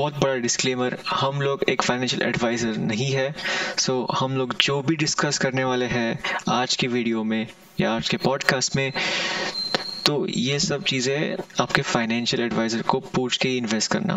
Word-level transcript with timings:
बहुत 0.00 0.18
बड़ा 0.18 0.34
डिस्क्लेमर 0.34 0.96
हम 1.06 1.40
लोग 1.40 1.64
एक 1.68 1.82
फाइनेंशियल 1.82 2.22
एडवाइज़र 2.22 2.76
नहीं 2.76 3.10
है 3.12 3.34
सो 3.78 3.92
so, 3.92 4.18
हम 4.20 4.36
लोग 4.36 4.54
जो 4.60 4.80
भी 4.82 4.96
डिस्कस 4.96 5.38
करने 5.38 5.64
वाले 5.64 5.86
हैं 5.86 6.18
आज 6.48 6.76
की 6.76 6.86
वीडियो 6.88 7.24
में 7.24 7.46
या 7.80 7.92
आज 7.92 8.08
के 8.08 8.16
पॉडकास्ट 8.16 8.76
में 8.76 8.92
तो 10.06 10.26
ये 10.28 10.58
सब 10.58 10.84
चीज़ें 10.84 11.36
आपके 11.60 11.82
फाइनेंशियल 11.82 12.42
एडवाइज़र 12.42 12.82
को 12.82 13.00
पूछ 13.14 13.36
के 13.36 13.56
इन्वेस्ट 13.56 13.92
करना 13.92 14.16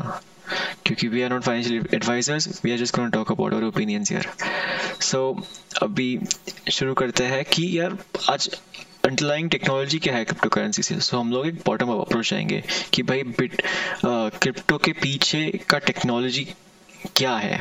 क्योंकि 0.85 1.07
we 1.07 1.21
are 1.21 1.29
not 1.29 1.43
financial 1.43 1.87
advisers 1.93 2.61
we 2.65 2.71
are 2.71 2.77
just 2.77 2.99
talk 3.13 3.31
about 3.31 3.53
our 3.53 3.63
opinions 3.63 4.11
यार 4.11 4.31
सो 5.01 5.21
अभी 5.81 6.19
शुरू 6.71 6.93
करते 6.93 7.23
हैं 7.23 7.43
कि 7.45 7.67
यार 7.79 7.97
आज 8.29 8.49
अंडरलाइंग 9.05 9.49
टेक्नोलॉजी 9.49 9.97
क्या 9.99 10.15
है 10.15 10.25
क्रिप्टो 10.25 10.49
करेंसी 10.49 10.83
से? 10.83 10.99
सो 10.99 11.17
हम 11.19 11.31
लोग 11.31 11.47
एक 11.47 11.55
बॉटम 11.65 11.89
अप 11.91 11.99
अप्रोच 12.01 12.33
आएँगे 12.33 12.61
कि 12.93 13.03
भाई 13.03 13.23
बिट 13.39 13.61
क्रिप्टो 14.05 14.77
के 14.77 14.91
पीछे 14.93 15.41
का 15.69 15.77
टेक्नोलॉजी 15.77 16.43
क्या 17.15 17.35
है? 17.35 17.57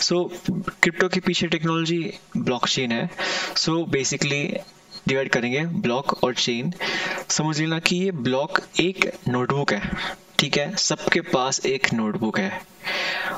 सो 0.00 0.22
so, 0.48 0.64
क्रिप्टो 0.82 1.08
के 1.08 1.20
पीछे 1.20 1.48
टेक्नोलॉजी 1.48 1.98
ब्लॉकचेन 2.36 2.92
है। 2.92 3.08
सो 3.56 3.84
बेसिकली 3.86 4.42
डिवाइड 5.08 5.30
करेंगे 5.32 5.64
ब्लॉक 5.78 6.18
और 6.24 6.34
चेन 6.34 6.72
समझ 7.28 7.58
लेना 7.60 7.78
कि 7.78 7.96
ये 7.96 8.10
ब्लॉक 8.10 8.60
एक 8.80 9.10
नोटबुक 9.28 9.72
है 9.72 9.90
ठीक 10.38 10.56
है? 10.58 10.74
सबके 10.78 11.20
पास 11.20 11.64
एक 11.66 11.92
नोटबुक 11.94 12.38
है। 12.38 12.60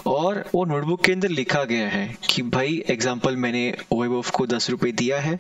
और 0.07 0.45
वो 0.55 0.65
नोटबुक 0.65 1.05
के 1.05 1.13
अंदर 1.13 1.29
लिखा 1.29 1.63
गया 1.65 1.89
है 1.89 2.07
कि 2.29 2.43
भाई 2.43 2.83
एग्ज़ाम्पल 2.91 3.37
मैंने 3.37 3.69
वैभव 3.93 4.31
को 4.35 4.47
दस 4.47 4.69
रुपए 4.71 4.93
दिया 4.93 5.21
है 5.21 5.39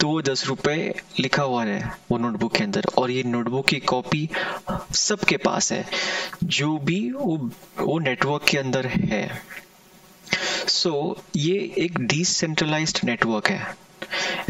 तो 0.00 0.08
वो 0.08 0.20
दस 0.22 0.46
रुपये 0.46 0.94
लिखा 1.20 1.42
हुआ 1.42 1.64
है 1.64 1.80
वो 2.10 2.18
नोटबुक 2.18 2.54
के 2.56 2.64
अंदर। 2.64 2.84
और 2.98 3.10
ये 3.10 3.22
नोटबुक 3.22 3.66
की 3.66 3.78
कॉपी 3.92 4.28
सबके 4.96 5.36
पास 5.36 5.72
है 5.72 5.84
जो 6.44 6.76
भी 6.78 7.00
वो 7.12 7.36
वो 7.78 7.98
नेटवर्क 7.98 8.44
के 8.50 8.58
अंदर 8.58 8.86
है। 8.86 9.26
सो 10.68 10.90
so, 10.90 11.24
ये 11.36 11.74
एक 11.78 11.98
डिसेंट्रलाइज्ड 11.98 12.98
नेटवर्क 13.04 13.48
है। 13.48 13.76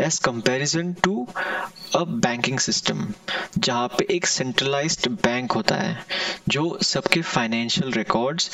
As 0.00 0.18
comparison 0.18 0.92
to 1.04 1.26
a 1.94 1.98
banking 1.98 2.58
system 2.58 3.06
जहाँ 3.58 3.88
पे 3.88 4.06
एक 4.10 4.26
सेंट्रलाइज्ड 4.26 5.08
बैंक 5.24 5.52
होता 5.52 5.74
है 5.74 5.96
जो 6.48 6.78
सबके 6.82 7.20
फाइनेंशियल 7.22 7.92
रिकॉर्ड्स 7.92 8.50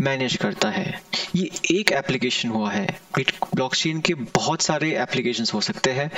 मैनेज 0.00 0.36
करता 0.36 0.70
है। 0.70 1.00
ये 1.36 1.50
एक 1.70 1.92
एप्लीकेशन 1.92 2.48
हुआ 2.48 2.70
है। 2.70 2.86
ब्लॉकचेन 3.18 4.00
के 4.00 4.14
बहुत 4.14 4.62
सारे 4.62 4.96
एप्लीकेशन 5.02 5.44
हो 5.54 5.60
सकते 5.60 5.90
हैं। 5.90 6.10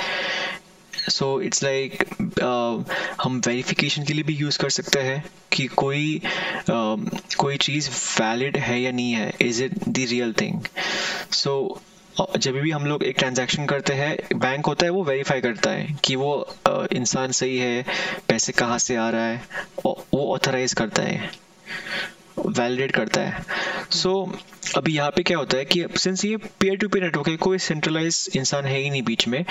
सो 1.09 1.41
इट्स 1.41 1.63
लाइक 1.63 2.03
हम 3.21 3.41
वेरिफिकेशन 3.47 4.05
के 4.05 4.13
लिए 4.13 4.23
भी 4.23 4.33
यूज़ 4.33 4.59
कर 4.59 4.69
सकते 4.69 4.99
हैं 4.99 5.23
कि 5.51 5.65
कोई 5.67 6.21
uh, 6.59 7.35
कोई 7.35 7.57
चीज़ 7.57 7.89
वैलिड 7.89 8.57
है 8.57 8.81
या 8.81 8.91
नहीं 8.91 9.13
है। 9.13 9.33
Is 9.41 9.63
it 9.63 9.73
the 9.89 10.05
real 10.09 10.33
thing 10.33 10.61
so 11.31 11.81
जब 12.19 12.53
भी 12.53 12.71
हम 12.71 12.85
लोग 12.85 13.03
एक 13.03 13.15
ट्रांजैक्शन 13.19 13.65
करते 13.65 13.93
हैं 13.93 14.39
बैंक 14.39 14.65
होता 14.65 14.85
है 14.85 14.91
वो 14.91 15.03
वेरीफाई 15.03 15.41
करता 15.41 15.69
है 15.69 15.97
कि 16.03 16.15
वो 16.15 16.33
इंसान 16.91 17.31
सही 17.31 17.57
है 17.57 17.85
पैसे 18.27 18.51
कहाँ 18.51 18.77
से 18.77 18.95
आ 18.95 19.09
रहा 19.09 19.25
है 19.25 19.41
वो 19.85 20.33
ऑथराइज 20.33 20.73
करता 20.73 21.03
है 21.03 21.31
वैलिडेट 22.39 22.91
करता 22.91 23.21
है। 23.21 23.43
सो 23.91 24.11
so, 24.33 24.77
अभी 24.77 24.93
यहाँ 24.95 25.09
पे 25.09 25.23
क्या 25.23 25.37
होता 25.37 25.57
है 25.57 25.65
कि 25.65 25.85
सिंस 25.97 26.23
ये 26.25 26.37
पेयर 26.37 26.75
टू 26.75 26.87
पेयर 26.89 27.03
नेटवर्क 27.05 27.27
है 27.27 27.35
कोई 27.37 27.57
सेंट्रलाइज 27.57 28.29
इंसान 28.35 28.65
है 28.65 28.77
ही 28.79 28.89
नहीं 28.89 29.01
बीच 29.01 29.27
में 29.27 29.43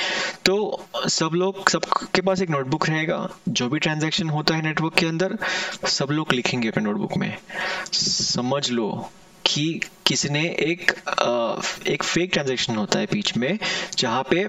तो 0.45 0.85
सब 1.09 1.31
लोग 1.35 1.69
सबके 1.69 2.23
पास 2.23 2.43
एक 2.43 2.51
नोटबुक 2.51 2.89
रहेगा। 2.89 3.29
जो 3.49 3.69
भी 3.69 3.79
ट्रांजैक्शन 3.79 4.29
होता 4.29 4.55
है 4.55 4.63
नेटवर्क 4.63 4.95
के 4.95 5.07
अंदर 5.07 5.37
सब 5.89 6.11
लोग 6.11 6.33
लिखेंगे 6.33 6.69
अपने 6.69 6.85
नोटबुक 6.85 7.17
में। 7.17 7.37
समझ 7.93 8.71
लो। 8.71 9.11
कि 9.53 9.81
किसी 10.07 10.29
ने 10.29 10.43
एक 10.61 10.93
आ, 11.09 11.63
एक 11.87 12.03
फेक 12.03 12.31
ट्रांजेक्शन 12.33 12.77
होता 12.77 12.99
है 12.99 13.07
बीच 13.13 13.37
में 13.37 13.59
जहाँ 13.99 14.23
पे 14.31 14.49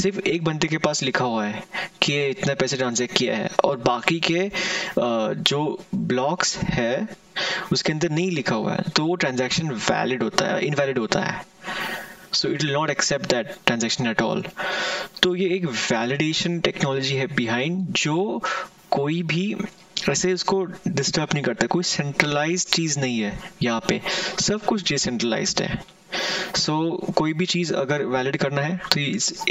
सिर्फ़ 0.00 0.18
एक 0.20 0.44
बंदे 0.44 0.68
के 0.68 0.78
पास 0.78 1.02
लिखा 1.02 1.24
हुआ 1.24 1.46
है 1.46 1.62
कि 2.02 2.26
इतने 2.28 2.54
पैसे 2.54 2.76
ट्रांजेक्ट 2.76 3.16
किया 3.16 3.36
है 3.36 3.50
और 3.64 3.76
बाकी 3.76 4.20
के 4.20 4.40
आ, 4.40 5.32
जो 5.32 5.84
ब्लॉक्स 5.94 6.56
है 6.56 7.08
उसके 7.72 7.92
अंदर 7.92 8.10
नहीं 8.10 8.30
लिखा 8.30 8.54
हुआ 8.54 8.74
है 8.74 8.82
तो 8.96 9.04
वो 9.04 9.14
ट्रांजेक्शन 9.14 9.70
वैलिड 9.70 10.22
होता 10.22 10.46
है 10.46 10.66
इनवैलिड 10.66 10.98
होता 10.98 11.20
है। 11.20 11.46
So 12.32 12.48
it 12.48 12.62
will 12.62 12.72
not 12.72 12.90
accept 12.90 13.26
that 13.26 13.54
transaction 13.66 14.06
at 14.06 14.22
all 14.22 14.44
तो 15.22 15.34
ये 15.36 15.48
एक 15.56 15.64
वैलिडेशन 15.64 16.60
टेक्नोलॉजी 16.60 17.14
है 17.14 17.26
बिहाइंड 17.26 17.86
जो 17.96 18.42
कोई 18.90 19.22
भी 19.32 19.44
ऐसे 20.08 20.32
उसको 20.32 20.64
डिस्टर्ब 20.88 21.28
नहीं 21.34 21.44
करता 21.44 21.66
कोई 21.74 21.82
सेंट्रलाइज 21.84 22.66
चीज़ 22.66 22.98
नहीं 23.00 23.18
है 23.20 23.38
यहाँ 23.62 23.80
पे। 23.88 24.00
सब 24.40 24.64
कुछ 24.66 24.88
डिसेंट्रलाइज 24.88 25.54
है। 25.60 25.82
सो 26.56 26.72
so, 26.72 27.14
कोई 27.14 27.32
भी 27.32 27.46
चीज़ 27.46 27.72
अगर 27.74 28.04
वैलिड 28.14 28.36
करना 28.36 28.62
है 28.62 28.76
तो 28.76 29.00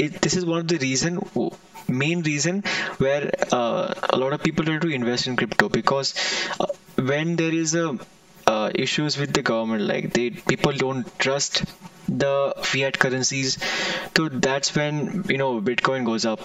this 0.00 0.36
is 0.36 0.44
one 0.46 0.58
of 0.58 0.66
the 0.66 0.78
reason 0.82 1.20
main 1.90 2.22
reason 2.22 2.62
where 3.00 3.30
lot 3.54 4.32
of 4.32 4.42
people 4.42 4.76
to 4.78 4.88
invest 4.88 5.28
in 5.28 5.36
crypto 5.36 5.68
because 5.68 6.14
when 7.00 7.36
there 7.36 7.54
is 7.54 7.76
a 7.78 7.90
issues 8.82 9.16
with 9.18 9.32
the 9.34 9.42
government 9.48 9.82
like 9.88 10.06
they 10.14 10.22
people 10.50 10.78
don't 10.78 11.10
trust 11.24 11.58
the 12.22 12.30
fiat 12.70 12.98
currencies 13.04 13.52
so 14.16 14.24
that's 14.46 14.72
when 14.78 14.98
you 15.34 15.38
know 15.42 15.50
bitcoin 15.68 16.08
goes 16.08 16.26
up. 16.30 16.40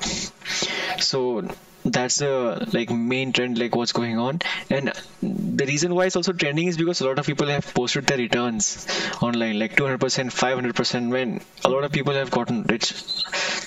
so 0.98 1.42
that's 1.84 2.18
the 2.18 2.68
like 2.72 2.90
main 2.90 3.32
trend 3.32 3.58
like 3.58 3.74
what's 3.74 3.92
going 3.92 4.18
on 4.18 4.38
and 4.68 4.92
the 5.22 5.64
reason 5.64 5.94
why 5.94 6.04
it's 6.04 6.16
also 6.16 6.32
trending 6.32 6.68
is 6.68 6.76
because 6.76 7.00
a 7.00 7.06
lot 7.06 7.18
of 7.18 7.24
people 7.26 7.46
have 7.46 7.72
posted 7.74 8.06
their 8.06 8.18
returns 8.18 8.86
online 9.22 9.58
like 9.58 9.76
200% 9.76 9.98
500% 9.98 11.10
when 11.10 11.40
a 11.64 11.68
lot 11.70 11.84
of 11.84 11.92
people 11.92 12.12
have 12.12 12.30
gotten 12.30 12.62
rich 12.64 12.92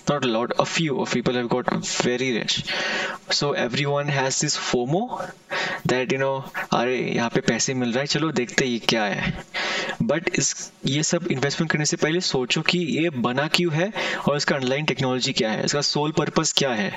not 0.07 0.23
a 0.25 0.27
lot 0.27 0.51
a 0.59 0.65
few 0.65 0.99
of 1.01 1.11
people 1.11 1.33
have 1.33 1.49
got 1.49 1.65
very 1.85 2.37
rich 2.37 2.63
so 3.31 3.53
everyone 3.53 4.07
has 4.07 4.39
this 4.41 4.57
fomo 4.57 5.03
that 5.85 6.11
you 6.11 6.19
know 6.19 6.35
अरे 6.73 6.97
यहाँ 7.15 7.29
पे 7.29 7.41
पैसे 7.47 7.73
मिल 7.73 7.91
रहा 7.93 7.99
है 7.99 8.07
चलो 8.07 8.31
देखते 8.31 8.65
ये 8.65 8.79
क्या 8.89 9.03
है 9.05 9.43
बट 10.02 10.30
इस, 10.38 10.72
ये 10.86 11.02
सब 11.02 11.26
इन्वेस्टमेंट 11.30 11.70
करने 11.72 11.84
से 11.84 11.96
पहले 11.96 12.20
सोचो 12.20 12.62
कि 12.62 12.78
ये 12.78 13.10
बना 13.10 13.46
क्यों 13.48 13.72
है 13.72 13.92
और 14.28 14.36
इसका 14.36 14.56
ऑनलाइन 14.56 14.84
टेक्नोलॉजी 14.84 15.32
क्या 15.32 15.50
है? 15.50 15.64
इसका 15.64 15.80
सोल 15.80 16.12
पर्पस 16.18 16.54
क्या 16.58 16.70
है? 16.70 16.90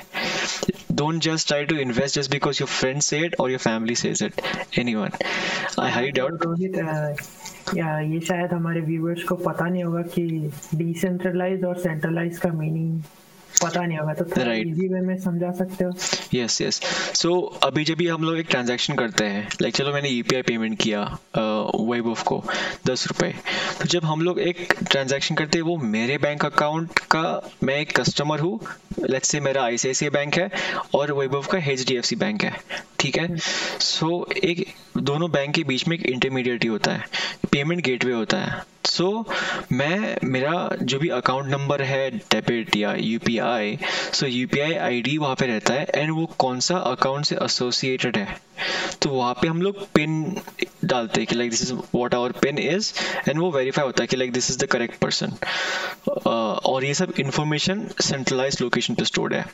Don't 1.02 1.24
just 1.26 1.48
try 1.48 1.58
to 1.66 1.76
invest 1.82 2.16
just 2.16 2.32
because 2.32 2.60
your 2.60 2.68
friend 2.68 3.04
say 3.04 3.20
it 3.28 3.36
or 3.40 3.50
your 3.50 3.60
family 3.60 3.96
says 3.96 4.22
it. 4.22 4.42
Anyone? 4.78 5.14
I 5.80 5.90
highly 5.90 6.12
doubt 6.12 6.46
या 7.78 8.00
ये 8.00 8.20
शायद 8.20 8.54
हमारे 8.54 8.82
व्यूअर्स 8.82 9.24
को 9.24 9.36
पता 9.36 9.66
नहीं 9.66 9.84
होगा 9.84 10.02
कि 10.02 10.52
डिसेंट्रलाइज 10.76 11.64
और 11.64 11.78
सेंट्रलाइज 11.78 12.38
का 12.38 12.50
मीनिंग 12.50 13.02
पता 13.64 13.82
नहीं 13.82 13.98
होगा 13.98 14.14
तो 14.14 14.26
थोड़ा 14.26 14.54
इजी 14.54 14.88
वे 14.88 15.02
में 15.02 15.20
समझा 15.22 15.52
सकते 15.52 15.84
हो। 15.84 15.92
यस 16.34 16.62
यस 16.62 16.82
सो 17.14 17.60
अभी 17.64 17.84
जब 17.84 17.96
भी 17.96 18.08
हम 18.08 18.24
लोग 18.24 18.38
एक 18.38 18.48
ट्रांजैक्शन 18.50 18.96
करते 18.96 19.24
हैं 19.24 19.42
लाइक 19.62 19.74
like, 19.74 19.78
चलो 19.78 19.94
मैंने 19.94 20.10
यूपीआई 20.10 20.42
पेमेंट 20.42 20.80
किया 20.82 21.18
को 22.28 22.44
दस 22.88 23.08
रुपए। 23.08 23.34
तो 23.80 23.86
जब 23.86 24.06
हम 24.06 24.22
लोग 24.22 24.40
एक 24.40 24.74
ट्रांजैक्शन 24.92 25.36
करते 25.36 25.58
हैं 25.58 25.66
वो 25.66 25.78
मेरे 25.78 26.18
बैंक 26.18 26.46
अकाउंट 26.46 27.00
का 27.00 27.50
मैं 27.64 27.76
एक 27.76 27.96
कस्टमर 28.00 28.40
हूँ 28.40 28.60
लेट्स 29.10 29.30
से 29.30 29.40
मेरा 29.40 29.64
आई 29.64 29.78
बैंक 30.10 30.36
है 30.36 30.50
और 30.94 31.12
वेबोफ 31.12 31.48
का 31.48 31.58
एच 31.58 32.14
बैंक 32.14 32.44
है 32.44 32.54
ठीक 33.00 33.18
है? 33.18 33.38
सो 33.38 34.28
so, 34.30 34.38
एक 34.38 34.68
दोनों 34.98 35.32
बैंक 35.32 35.56
के 35.56 35.64
बीच 35.64 35.88
में 35.88 35.98
एक 35.98 36.06
इंटरमीडिएट 36.06 36.70
होता 36.70 36.92
है 36.92 37.06
पेमेंट 37.52 37.82
गेटवे 37.82 38.14
होता 38.14 38.38
है। 38.38 38.71
सो 38.92 39.04
so, 39.28 39.34
मैं 39.72 40.18
मेरा 40.24 40.70
जो 40.82 41.00
भी 41.00 41.10
अकाउंट 41.18 41.48
नंबर 41.48 41.82
है 41.82 42.10
डेबिट 42.12 42.76
या 42.76 42.94
U 42.94 43.20
P 43.26 43.38
I 43.38 43.78
so 44.14 44.26
U 44.28 44.48
P 44.48 44.60
I 44.60 44.74
I 44.86 45.02
D 45.02 45.18
वहाँ 45.18 45.36
पे 45.40 45.46
रहता 45.48 45.74
है 45.74 45.86
एंड 45.96 46.12
वो 46.12 46.26
कौन 46.38 46.60
सा 46.60 46.78
अकाउंट 46.78 47.26
से 47.26 47.36
एसोसिएटेड 47.44 48.18
है? 48.18 48.38
तो 49.02 49.10
वहाँ 49.10 49.34
पे 49.42 49.48
हम 49.48 49.62
लोग 49.62 49.86
पिन 49.94 50.42
डालते 50.86 51.22
हैं 51.22 51.28
कि 51.28 51.36
like 51.36 51.50
this 51.50 51.62
is 51.62 51.74
what 51.74 52.16
our 52.16 52.32
pin 52.42 52.58
is 52.60 52.92
and 53.30 53.40
वो 53.40 53.52
वेरीफाई 53.52 53.86
होता 53.86 54.04
है 54.04 54.08
कि 54.08 54.18
like 54.18 54.32
this 54.34 54.50
is 54.52 54.58
the 54.60 54.68
correct 54.72 54.98
person 55.02 55.36
और 56.28 56.86
ये 56.86 56.94
सब 56.94 57.14
इंफॉर्मेशन 57.20 57.88
सेंट्रलाइज 58.02 58.62
लोकेशन 58.62 58.96
पे 58.96 59.06
स्टोर्ड 59.06 59.34
है. 59.34 59.46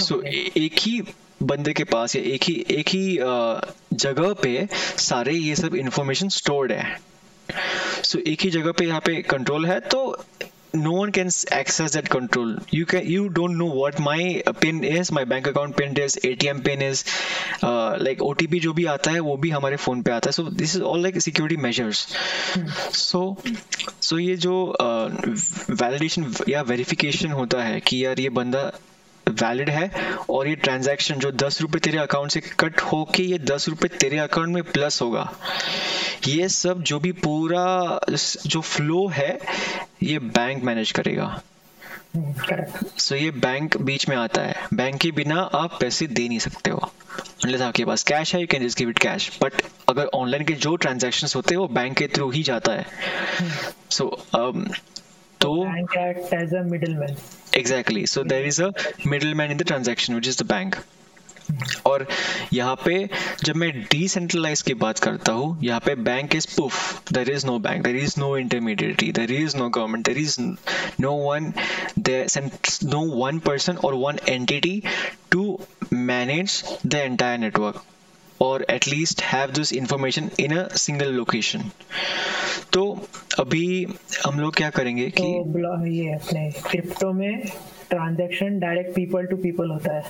सो 0.00 0.14
so, 0.14 0.24
एक 0.24 0.74
ही 0.80 1.00
बंदे 1.42 1.72
के 1.72 1.84
पास 1.84 2.16
या 2.16 2.22
एक 2.34 2.44
ही 2.44 2.54
एक 2.70 2.88
ही 2.88 3.16
जगह 3.96 4.32
पे 4.42 4.68
सारे 5.08 5.34
ये 5.34 5.56
सब 5.56 5.74
इंफॉर्मेशन 5.74 6.28
स्टोर्ड 6.28 6.72
है. 6.72 7.11
सो 8.12 8.18
so, 8.18 8.26
एक 8.26 8.42
ही 8.42 8.50
जगह 8.50 8.72
पे 8.78 8.86
यहाँ 8.86 9.00
पे 9.00 9.20
कंट्रोल 9.22 9.66
है 9.66 9.78
तो 9.80 10.00
no 10.74 10.92
one 10.92 11.12
can 11.12 11.30
access 11.52 11.92
that 11.92 12.08
control 12.08 12.56
you 12.70 12.86
can 12.86 13.06
you 13.06 13.28
don't 13.28 13.58
know 13.58 13.66
what 13.66 13.98
my 13.98 14.42
pin 14.60 14.82
is 14.84 15.12
my 15.12 15.24
bank 15.24 15.46
account 15.46 15.76
pin 15.76 15.96
is 15.96 16.16
atm 16.24 16.64
pin 16.64 16.80
is 16.80 17.04
uh, 17.62 17.96
like 18.00 18.20
otp 18.20 18.60
जो 18.60 18.72
भी 18.72 18.84
आता 18.84 19.10
है 19.10 19.20
वो 19.20 19.36
भी 19.36 19.50
हमारे 19.50 19.76
फ़ोन 19.76 20.02
पे 20.02 20.10
आता 20.10 20.30
है 20.30 20.32
so 20.32 20.48
this 20.60 20.74
is 20.74 20.82
all 20.82 21.04
like 21.06 21.20
security 21.20 21.56
measures 21.56 22.06
so 22.92 23.36
so 24.00 24.18
ये 24.18 24.36
जो 24.36 24.54
वैलिडेशन 25.70 26.32
uh, 26.32 26.48
या 26.48 26.62
वेरिफिकेशन 26.62 27.32
होता 27.32 27.62
है 27.62 27.80
कि 27.80 28.04
यार 28.04 28.20
ये 28.20 28.28
बंदा 28.30 28.70
वैलिड 29.28 29.70
है 29.70 29.90
और 30.30 30.48
ये 30.48 30.54
ट्रांजैक्शन 30.54 31.14
जो 31.14 31.30
दस 31.32 31.60
रुपए 31.60 31.78
तेरे 31.78 31.98
अकाउंट 31.98 32.30
से 32.30 32.40
कट 32.40 32.80
होके 32.80 33.22
ये 33.22 33.38
दस 33.38 33.68
रुपए 33.68 33.88
तेरे 33.88 34.18
अकाउंट 34.18 34.54
में 34.54 34.62
प्लस 34.62 35.02
होगा। 35.02 35.32
ये 36.28 36.48
सब 36.48 36.82
जो 36.82 37.00
भी 37.00 37.12
पूरा 37.12 38.00
जो 38.46 38.60
फ्लो 38.60 39.06
है 39.08 39.38
ये 40.02 40.18
बैंक 40.18 40.62
मैनेज 40.64 40.92
करेगा। 40.92 41.42
सो 42.16 43.14
so, 43.14 43.22
ये 43.22 43.30
बैंक 43.30 43.76
बीच 43.76 44.08
में 44.08 44.16
आता 44.16 44.42
है। 44.42 44.66
बैंक 44.74 45.00
के 45.00 45.10
बिना 45.10 45.40
आप 45.54 45.78
पैसे 45.80 46.06
दे 46.06 46.28
नहीं 46.28 46.38
सकते 46.38 46.70
हो। 46.70 46.92
अनलेस 47.44 47.60
आपके 47.60 47.84
पास 47.84 48.02
कैश 48.02 48.34
है 48.34 48.40
you 48.40 48.46
can 48.46 48.66
just 48.66 48.78
give 48.78 48.90
it 48.90 48.98
cash 48.98 49.38
but 49.42 49.62
अगर 49.88 50.06
ऑनलाइन 50.06 50.44
के 50.44 50.52
जो 50.52 50.76
ट्रांजैक्शन 50.76 51.28
होते 51.36 51.54
हैं 51.54 51.60
वो 51.60 51.68
बैंक 51.68 51.96
के 51.96 52.06
थ्रू 52.06 52.30
ही 52.30 52.42
जाता 52.42 52.72
है। 52.72 52.86
सो 53.90 54.24
so, 54.34 54.40
um, 54.40 54.76
तो 55.42 55.54
bank 55.64 55.96
acts 55.98 56.32
as 56.32 56.52
a 56.52 56.64
middleman. 56.64 57.14
Exactly. 57.54 58.06
So 58.06 58.24
there 58.24 58.44
is 58.44 58.58
a 58.60 58.72
middleman 59.04 59.50
in 59.50 59.56
the 59.56 59.64
transaction 59.64 60.14
which 60.14 60.26
is 60.26 60.36
the 60.36 60.44
bank. 60.46 60.82
और 61.86 62.06
यहाँ 62.52 62.74
पे 62.84 63.08
जब 63.44 63.56
मैं 63.56 63.70
डिसेंट्रलाइज 63.82 64.60
की 64.62 64.74
बात 64.74 64.98
करता 64.98 65.32
हूँ 65.32 65.58
यहाँ 65.64 65.80
पे 65.80 65.94
bank 66.04 66.34
is 66.34 66.46
poof 66.56 67.12
there 67.12 67.30
is 67.30 67.46
no 67.46 67.58
bank 67.58 67.84
there 67.84 67.96
is 67.96 68.14
no 68.20 68.36
intermediary 68.38 69.10
there 69.12 69.32
is 69.32 69.56
no 69.56 69.68
government 69.68 70.06
there 70.06 70.18
is 70.18 70.36
no 71.00 71.12
one 71.12 71.52
no 72.84 73.00
one 73.16 73.38
person 73.46 73.76
और 73.76 73.94
one 73.94 74.18
entity 74.28 74.82
to 75.32 75.58
manage 75.92 76.62
the 76.86 76.94
entire 76.94 77.38
network 77.38 77.82
और 78.40 78.66
at least 78.70 79.22
have 79.22 79.50
this 79.50 79.72
information 79.72 80.30
in 80.40 80.56
a 80.56 80.66
single 80.76 81.12
location 81.12 81.70
तो 82.72 82.82
अभी 83.38 83.86
हम 84.26 84.38
लोग 84.40 84.54
क्या 84.56 84.70
करेंगे 84.70 85.08
कि 85.10 85.22
तो 85.22 85.86
ये 85.86 86.12
अपने 86.14 86.50
क्रिप्टो 86.66 87.12
में 87.12 87.42
transaction 87.90 88.58
direct 88.58 88.94
people 88.94 89.26
to 89.26 89.36
people 89.36 89.70
होता 89.70 89.96
है। 89.96 90.04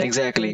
Exactly 0.00 0.48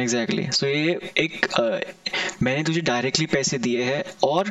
exactly 0.00 0.42
exactly. 0.42 0.54
So 0.54 0.66
so, 0.66 0.72
ये 0.72 0.98
एक 1.18 1.46
uh, 1.46 2.42
मैंने 2.42 2.62
तुझे 2.64 2.80
डायरेक्टली 2.80 3.26
पैसे 3.26 3.58
दिए 3.58 3.82
हैं 3.84 4.02
और 4.24 4.50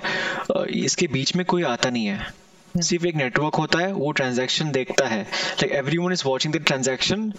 uh, 0.51 0.65
इसके 0.65 1.07
बीच 1.07 1.35
में 1.35 1.45
कोई 1.45 1.63
आता 1.63 1.89
नहीं 1.89 2.05
है। 2.05 2.19
hmm. 2.19 2.81
सिर्फ़ 2.83 3.05
एक 3.07 3.15
नेटवर्क 3.15 3.55
होता 3.55 3.79
है 3.79 3.91
वो 3.93 4.11
ट्रांजैक्शन 4.11 4.71
देखता 4.71 5.07
है। 5.07 5.21
Like 5.21 5.71
every 5.71 5.97
one 5.97 6.13
is 6.13 6.23
watching 6.25 6.53
the 6.53 6.63
transaction 6.65 7.31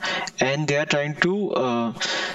and 0.42 0.66
they 0.66 0.76
are 0.76 0.84
trying 0.86 1.14
to 1.22 1.52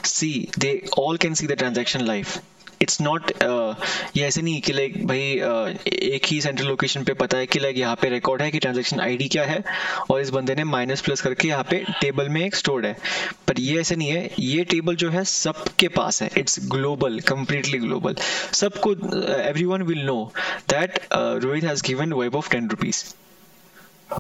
see 0.05 0.33
they 0.59 0.81
all 0.99 1.17
can 1.17 1.33
see 1.33 1.47
the 1.47 1.57
transaction 1.57 2.05
life 2.05 2.37
it's 2.81 3.01
not 3.01 3.31
uh, 3.31 3.75
ये 4.17 4.25
ऐसे 4.25 4.41
नहीं 4.41 4.61
कि 4.61 4.73
लाइक 4.73 5.05
भाई 5.07 5.39
uh, 5.39 5.93
एक 5.93 6.25
ही 6.25 6.39
सेंट्रल 6.41 6.67
लोकेशन 6.67 7.03
पे 7.03 7.13
पता 7.13 7.37
है 7.37 7.45
कि 7.45 7.59
लाइक 7.59 7.77
यहाँ 7.77 7.95
पे 8.01 8.09
रिकॉर्ड 8.09 8.41
है 8.41 8.49
कि 8.51 8.59
ट्रांजेक्शन 8.59 8.99
आईडी 8.99 9.27
क्या 9.27 9.43
है 9.43 9.63
और 10.11 10.21
इस 10.21 10.29
बंदे 10.29 10.55
ने 10.55 10.63
माइनस 10.63 11.01
प्लस 11.01 11.21
करके 11.21 11.47
यहाँ 11.47 11.63
पे 11.63 11.83
टेबल 12.01 12.29
में 12.29 12.41
एक 12.45 12.55
स्टोर्ड 12.55 12.85
है। 12.85 12.93
पर 13.47 13.59
ये 13.59 13.79
ऐसे 13.81 13.95
नहीं 13.95 14.09
है। 14.09 14.29
ये 14.39 14.63
टेबल 14.63 14.95
जो 14.95 15.09
है 15.09 15.23
सबके 15.23 15.87
पास 15.97 16.21
है। 16.21 16.29
इट्स 16.37 16.59
ग्लोबल 16.71 17.19
कंप्लीटली 17.27 17.79
ग्लोबल 17.79 18.15
सबको 18.53 18.91
every 19.41 19.65
one 19.65 19.83
will 19.83 20.05
know 20.05 20.31
that 20.69 20.99
Rohit 21.13 21.63
has 21.63 21.83
given 21.87 22.13
web 22.13 22.35
of 22.35 22.51
ten 22.51 22.69
rupees 22.69 23.03